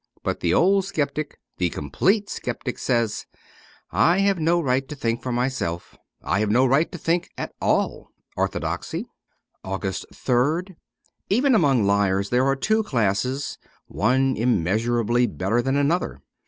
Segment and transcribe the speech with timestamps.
[0.23, 3.27] But the old sceptic, the complete sceptic, says,
[3.61, 5.95] * I have no right to think for myself.
[6.23, 9.03] I have no right to think at all.' 'Orthodoxy.'
[9.63, 10.75] 240 AUGUST 3rd
[11.29, 16.23] EVEN among liars there are two classes, one immeasurably better than another.